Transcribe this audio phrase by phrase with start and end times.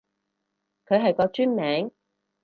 [0.87, 1.91] 佢係個專名